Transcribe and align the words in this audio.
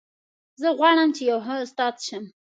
زه 0.61 0.67
غواړم 0.77 1.09
چې 1.15 1.21
یو 1.31 1.39
ښه 1.45 1.55
استاد 1.65 1.95
شم 2.05 2.23